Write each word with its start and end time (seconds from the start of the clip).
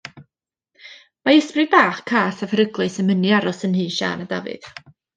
Mae 1.27 1.37
ysbryd 1.41 1.69
bach 1.75 2.01
cas 2.13 2.43
a 2.47 2.51
pheryglus 2.55 2.99
yn 3.05 3.09
mynnu 3.13 3.37
aros 3.41 3.65
yn 3.69 3.77
nhŷ 3.79 3.89
Siân 4.01 4.27
a 4.27 4.31
Dafydd. 4.37 4.71